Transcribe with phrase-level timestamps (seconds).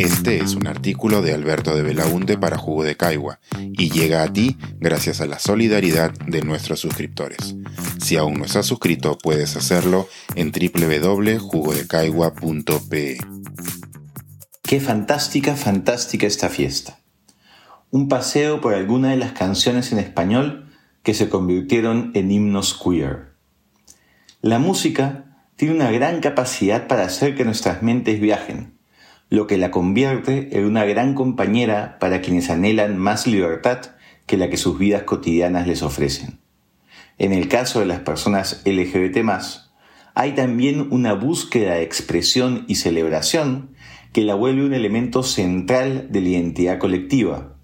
[0.00, 4.32] Este es un artículo de Alberto de Belaunte para Jugo de Caigua y llega a
[4.32, 7.54] ti gracias a la solidaridad de nuestros suscriptores.
[8.00, 13.18] Si aún no estás suscrito, puedes hacerlo en www.jugodecaigua.pe.
[14.62, 17.00] Qué fantástica, fantástica esta fiesta.
[17.90, 20.72] Un paseo por alguna de las canciones en español
[21.02, 23.34] que se convirtieron en himnos queer.
[24.40, 28.79] La música tiene una gran capacidad para hacer que nuestras mentes viajen
[29.30, 33.92] lo que la convierte en una gran compañera para quienes anhelan más libertad
[34.26, 36.40] que la que sus vidas cotidianas les ofrecen.
[37.16, 39.18] En el caso de las personas LGBT
[40.14, 43.70] hay también una búsqueda de expresión y celebración
[44.12, 47.54] que la vuelve un elemento central de la identidad colectiva,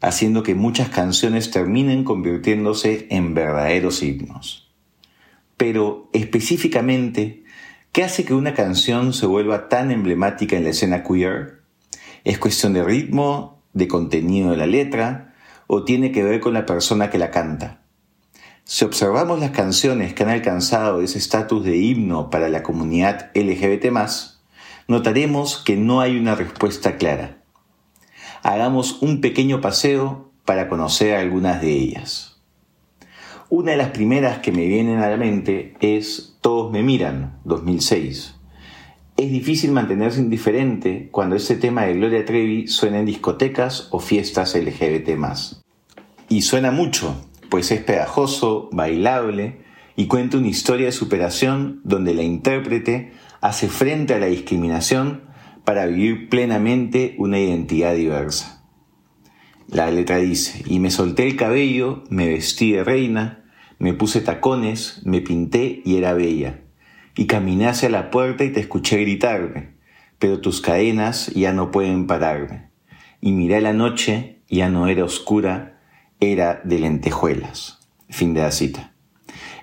[0.00, 4.72] haciendo que muchas canciones terminen convirtiéndose en verdaderos himnos.
[5.56, 7.41] Pero específicamente,
[7.92, 11.60] ¿Qué hace que una canción se vuelva tan emblemática en la escena queer?
[12.24, 15.34] ¿Es cuestión de ritmo, de contenido de la letra,
[15.66, 17.82] o tiene que ver con la persona que la canta?
[18.64, 23.88] Si observamos las canciones que han alcanzado ese estatus de himno para la comunidad LGBT,
[24.88, 27.42] notaremos que no hay una respuesta clara.
[28.42, 32.31] Hagamos un pequeño paseo para conocer algunas de ellas.
[33.54, 38.34] Una de las primeras que me vienen a la mente es Todos me miran, 2006.
[39.18, 44.54] Es difícil mantenerse indiferente cuando ese tema de Gloria Trevi suena en discotecas o fiestas
[44.54, 45.10] LGBT.
[46.30, 49.58] Y suena mucho, pues es pegajoso, bailable
[49.96, 55.24] y cuenta una historia de superación donde la intérprete hace frente a la discriminación
[55.64, 58.64] para vivir plenamente una identidad diversa.
[59.68, 63.41] La letra dice, y me solté el cabello, me vestí de reina,
[63.82, 66.60] me puse tacones, me pinté y era bella.
[67.16, 69.70] Y caminé hacia la puerta y te escuché gritarme,
[70.20, 72.68] pero tus cadenas ya no pueden pararme.
[73.20, 75.80] Y miré la noche, ya no era oscura,
[76.20, 77.80] era de lentejuelas.
[78.08, 78.92] Fin de la cita.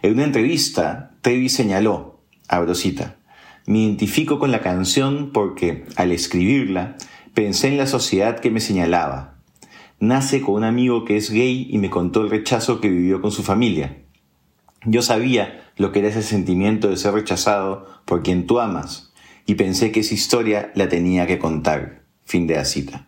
[0.02, 3.16] En una entrevista, Trevi señaló, abro cita,
[3.68, 6.98] me identifico con la canción porque, al escribirla,
[7.34, 9.40] pensé en la sociedad que me señalaba.
[10.02, 13.32] Nace con un amigo que es gay y me contó el rechazo que vivió con
[13.32, 14.04] su familia.
[14.86, 19.14] Yo sabía lo que era ese sentimiento de ser rechazado por quien tú amas
[19.46, 22.04] y pensé que esa historia la tenía que contar.
[22.24, 23.08] Fin de la cita.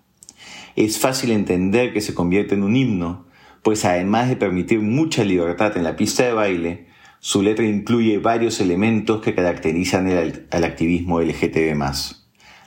[0.75, 3.25] Es fácil entender que se convierte en un himno,
[3.61, 6.87] pues además de permitir mucha libertad en la pista de baile,
[7.19, 10.07] su letra incluye varios elementos que caracterizan
[10.49, 11.79] al activismo LGTB+.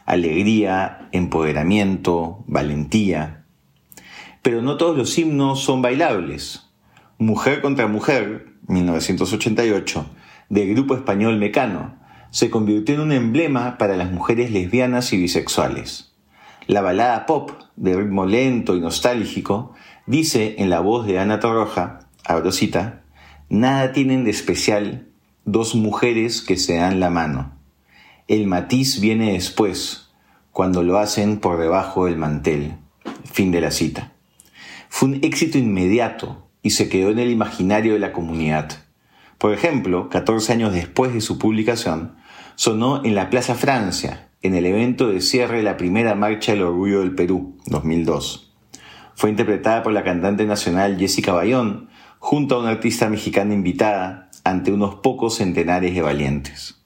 [0.06, 3.47] Alegría, empoderamiento, valentía.
[4.42, 6.71] Pero no todos los himnos son bailables.
[7.19, 10.07] Mujer contra Mujer, 1988,
[10.49, 11.95] del grupo español Mecano,
[12.31, 16.13] se convirtió en un emblema para las mujeres lesbianas y bisexuales.
[16.67, 19.75] La balada pop, de ritmo lento y nostálgico,
[20.07, 23.03] dice en la voz de Ana Torroja, abrosita,
[23.49, 25.09] nada tienen de especial
[25.45, 27.53] dos mujeres que se dan la mano.
[28.27, 30.09] El matiz viene después,
[30.51, 32.77] cuando lo hacen por debajo del mantel.
[33.31, 34.13] Fin de la cita.
[34.89, 38.71] Fue un éxito inmediato y se quedó en el imaginario de la comunidad.
[39.39, 42.17] Por ejemplo, 14 años después de su publicación,
[42.57, 46.63] sonó en la Plaza Francia, en el evento de cierre de la primera Marcha del
[46.63, 48.57] Orgullo del Perú, 2002.
[49.15, 54.73] Fue interpretada por la cantante nacional Jessica Bayón, junto a una artista mexicana invitada, ante
[54.73, 56.83] unos pocos centenares de valientes.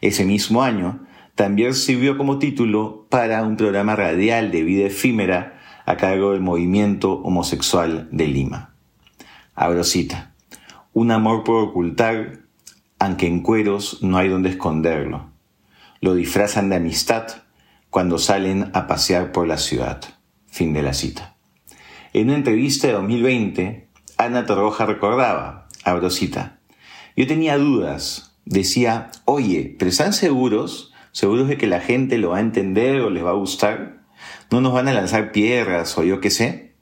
[0.00, 1.04] Ese mismo año,
[1.34, 7.14] también sirvió como título para un programa radial de vida efímera a cargo del movimiento
[7.14, 8.69] homosexual de Lima.
[9.54, 10.34] Abro cita.
[10.92, 12.40] Un amor por ocultar,
[12.98, 15.30] aunque en cueros no hay donde esconderlo.
[16.00, 17.26] Lo disfrazan de amistad
[17.90, 20.00] cuando salen a pasear por la ciudad.
[20.46, 21.36] Fin de la cita.
[22.12, 26.58] En una entrevista de 2020, Ana Torroja recordaba, abro cita,
[27.16, 30.92] yo tenía dudas, decía, oye, pero ¿están seguros?
[31.12, 34.02] ¿Seguros de que la gente lo va a entender o les va a gustar?
[34.50, 36.74] ¿No nos van a lanzar piedras o yo qué sé?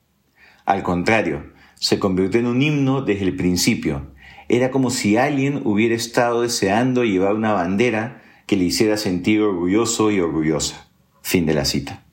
[0.64, 4.12] Al contrario, se convirtió en un himno desde el principio.
[4.48, 10.10] Era como si alguien hubiera estado deseando llevar una bandera que le hiciera sentir orgulloso
[10.10, 10.88] y orgullosa.
[11.22, 12.04] Fin de la cita.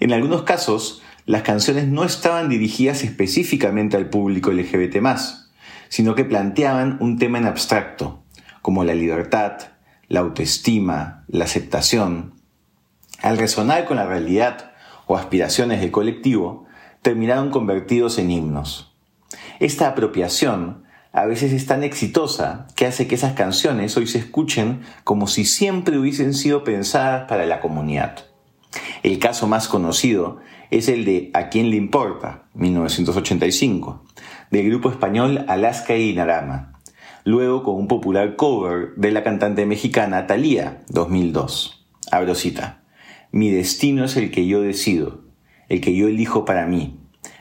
[0.00, 4.96] En algunos casos, las canciones no estaban dirigidas específicamente al público LGBT,
[5.88, 8.22] sino que planteaban un tema en abstracto,
[8.62, 9.58] como la libertad,
[10.08, 12.34] la autoestima, la aceptación.
[13.20, 14.72] Al resonar con la realidad
[15.06, 16.67] o aspiraciones del colectivo,
[17.02, 18.92] terminaron convertidos en himnos.
[19.60, 24.82] Esta apropiación a veces es tan exitosa que hace que esas canciones hoy se escuchen
[25.04, 28.26] como si siempre hubiesen sido pensadas para la comunidad.
[29.02, 30.38] El caso más conocido
[30.70, 34.04] es el de A quién le importa, 1985,
[34.50, 36.78] del grupo español Alaska y Narama,
[37.24, 41.86] luego con un popular cover de la cantante mexicana Thalía, 2002.
[42.10, 42.82] Abro cita.
[43.32, 45.27] Mi destino es el que yo decido,
[45.68, 47.00] el que yo elijo para mí.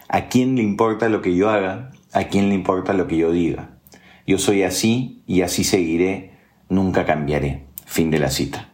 [0.10, 1.92] ¿A quién le importa lo que yo haga?
[2.14, 3.78] ¿A quién le importa lo que yo diga?
[4.26, 6.34] Yo soy así y así seguiré,
[6.70, 7.66] nunca cambiaré.
[7.86, 8.70] Fin de la cita.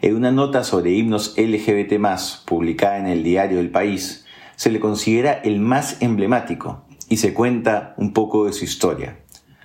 [0.00, 1.94] En una nota sobre himnos LGBT,
[2.44, 7.94] publicada en el diario El País, se le considera el más emblemático y se cuenta
[7.96, 9.18] un poco de su historia.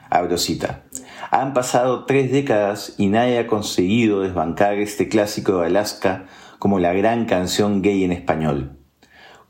[0.09, 0.83] Abro cita.
[1.29, 6.25] Han pasado tres décadas y nadie ha conseguido desbancar este clásico de Alaska
[6.59, 8.82] como la gran canción gay en español.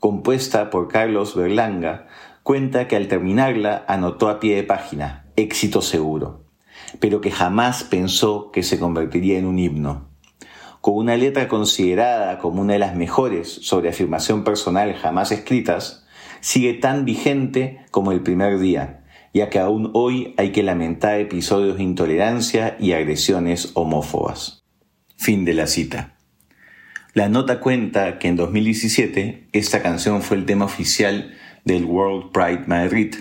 [0.04, 2.08] Compuesta por Carlos Berlanga,
[2.42, 6.44] cuenta que al terminarla anotó a pie de página, éxito seguro,
[7.00, 10.10] pero que jamás pensó que se convertiría en un himno
[10.82, 16.04] con una letra considerada como una de las mejores sobre afirmación personal jamás escritas,
[16.40, 21.78] sigue tan vigente como el primer día, ya que aún hoy hay que lamentar episodios
[21.78, 24.66] de intolerancia y agresiones homófobas.
[25.16, 26.13] Fin de la cita.
[27.14, 31.32] La nota cuenta que en 2017 esta canción fue el tema oficial
[31.64, 33.14] del World Pride Madrid,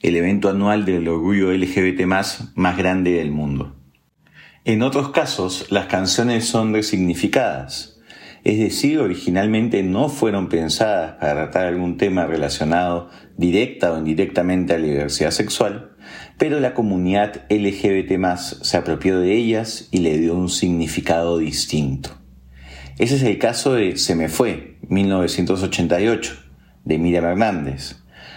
[0.00, 3.76] el evento anual del orgullo LGBT más grande del mundo.
[4.64, 8.00] En otros casos, las canciones son resignificadas,
[8.44, 14.78] es decir, originalmente no fueron pensadas para tratar algún tema relacionado directa o indirectamente a
[14.78, 15.90] la diversidad sexual,
[16.38, 22.23] pero la comunidad LGBT se apropió de ellas y le dio un significado distinto.
[22.98, 26.36] Ese es el caso de Se me fue, 1988,
[26.84, 27.96] de Miriam Hernández,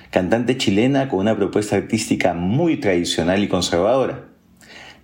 [0.10, 4.28] cantante chilena con una propuesta artística muy tradicional y conservadora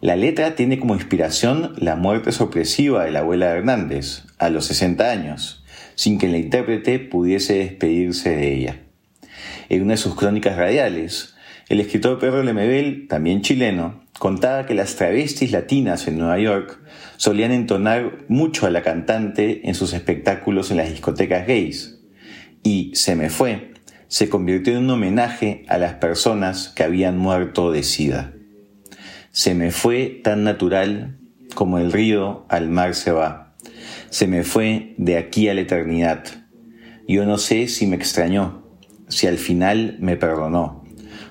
[0.04, 4.66] la letra tiene como inspiración la muerte sorpresiva de la abuela de Hernández, a los
[4.66, 5.64] 60 años,
[5.96, 8.82] sin que la intérprete pudiese despedirse de ella.
[9.70, 11.33] En una de sus crónicas radiales,
[11.74, 16.80] el escritor Pedro Lemebel, también chileno, contaba que las travestis latinas en Nueva York
[17.18, 22.00] solían entonar mucho a la cantante en sus espectáculos en las discotecas gays.
[22.62, 23.74] Y Se me fue
[24.08, 28.34] se convirtió en un homenaje a las personas que habían muerto de sida.
[29.32, 31.18] Se me fue tan natural
[31.56, 33.56] como el río al mar se va.
[34.12, 36.26] Se me fue de aquí a la eternidad.
[37.08, 38.64] Yo no sé si me extrañó,
[39.08, 40.83] si al final me perdonó.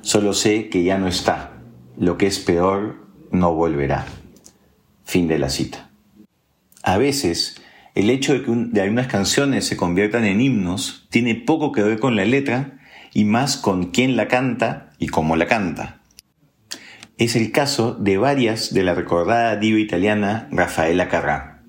[0.03, 1.55] Solo sé que ya no está.
[1.99, 4.07] Lo que es peor no volverá.
[5.05, 5.91] Fin de la cita.
[6.83, 7.61] A veces,
[7.95, 11.99] el hecho de que de algunas canciones se conviertan en himnos tiene poco que ver
[11.99, 12.79] con la letra
[13.15, 16.03] y más con quién la canta y cómo la canta
[17.25, 21.63] es el caso de varias de la recordada diva italiana Rafaela Carrà,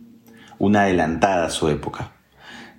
[0.57, 2.13] una adelantada a su época.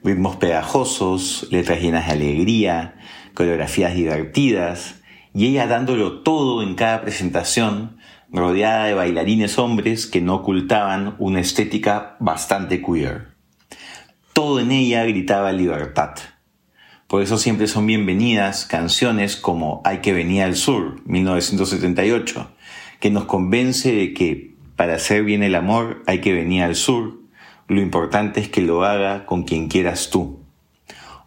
[0.03, 2.97] Ritmos pegajosos, letras llenas de alegría,
[3.35, 5.03] coreografías divertidas,
[5.35, 7.99] y ella dándolo todo en cada presentación,
[8.31, 13.35] rodeada de bailarines hombres que no ocultaban una estética bastante queer.
[14.33, 16.15] Todo en ella gritaba libertad.
[17.09, 22.51] Por eso siempre son bienvenidas canciones como Hay que venir al sur, 1978,
[23.01, 27.21] que nos convence de que para hacer bien el amor hay que venir al sur,
[27.69, 30.41] lo importante es que lo haga con quien quieras tú.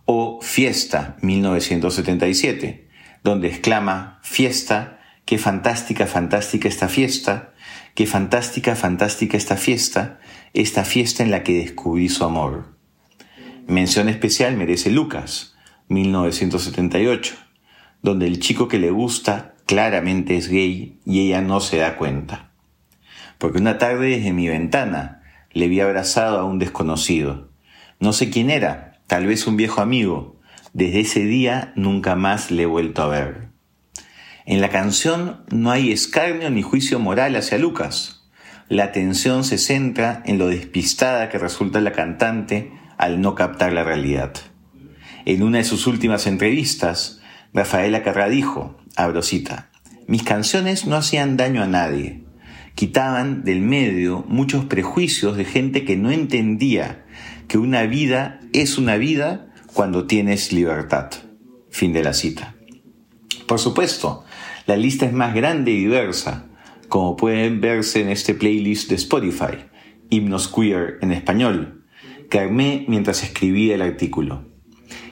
[0.05, 2.87] O Fiesta, 1977,
[3.27, 7.53] donde exclama, Fiesta, qué fantástica, fantástica esta fiesta,
[7.93, 10.19] qué fantástica, fantástica esta fiesta,
[10.53, 12.77] esta fiesta en la que descubrí su amor.
[13.67, 15.57] Mención especial merece Lucas,
[15.89, 17.36] 1978,
[18.01, 22.51] donde el chico que le gusta claramente es gay y ella no se da cuenta.
[23.39, 27.50] Porque una tarde desde mi ventana le vi abrazado a un desconocido.
[28.00, 30.37] No sé quién era, tal vez un viejo amigo.
[30.74, 33.50] Desde ese día nunca más le he vuelto a ver.
[34.45, 38.29] En la canción no hay escarnio ni juicio moral hacia Lucas.
[38.69, 43.83] La atención se centra en lo despistada que resulta la cantante al no captar la
[43.83, 44.33] realidad.
[45.25, 47.21] En una de sus últimas entrevistas,
[47.53, 49.21] Rafaela Carrá dijo, abro
[50.07, 52.24] mis canciones no hacían daño a nadie,
[52.75, 57.05] quitaban del medio muchos prejuicios de gente que no entendía
[57.50, 59.47] que una vida es una vida
[59.77, 61.12] cuando tienes libertad.
[61.69, 62.55] Fin de la cita.
[63.46, 64.24] Por supuesto,
[64.65, 66.48] la lista es más grande y diversa,
[66.89, 69.67] como pueden verse en este playlist de Spotify,
[70.10, 71.86] Himnos Queer en español,
[72.31, 74.48] que armé mientras escribía el artículo.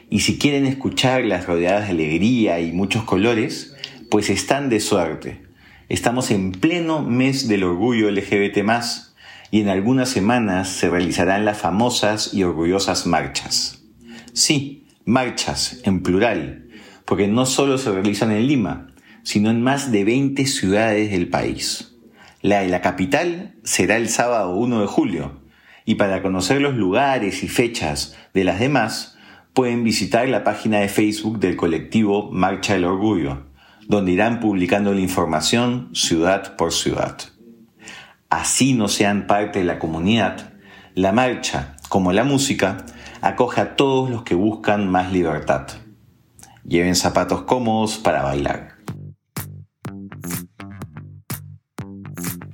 [0.09, 3.75] Y si quieren escuchar las rodeadas de alegría y muchos colores,
[4.09, 5.43] pues están de suerte.
[5.89, 8.63] Estamos en pleno mes del orgullo LGBT
[9.51, 13.84] y en algunas semanas se realizarán las famosas y orgullosas marchas.
[14.35, 16.67] Sí, marchas, en plural,
[17.05, 18.87] porque no solo se realizan en Lima,
[19.23, 21.95] sino en más de 20 ciudades del país.
[22.41, 25.39] La de la capital será el sábado 1 de julio,
[25.85, 29.17] y para conocer los lugares y fechas de las demás,
[29.53, 33.45] pueden visitar la página de Facebook del colectivo Marcha del Orgullo,
[33.87, 37.19] donde irán publicando la información ciudad por ciudad.
[38.29, 40.55] Así no sean parte de la comunidad,
[40.93, 42.85] la marcha, como la música,
[43.25, 45.65] acoge a todos los que buscan más libertad.
[46.63, 48.75] Lleven zapatos cómodos para bailar.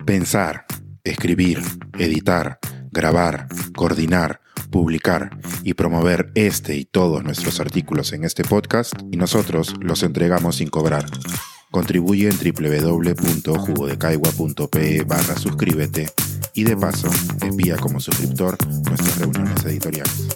[0.06, 0.66] Pensar,
[1.04, 1.60] escribir,
[2.00, 2.58] editar,
[2.90, 9.75] grabar, coordinar, publicar y promover este y todos nuestros artículos en este podcast y nosotros
[9.82, 11.04] los entregamos sin cobrar.
[11.70, 16.08] Contribuye en www.jugodecaigua.pe barra suscríbete
[16.62, 17.10] y de paso
[17.41, 20.27] envía como suscriptor nuestras reuniones editoriales.